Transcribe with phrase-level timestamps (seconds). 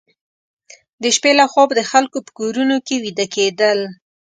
[1.03, 3.79] د شپې لخوا به د خلکو په کورونو کې ویده کېدل.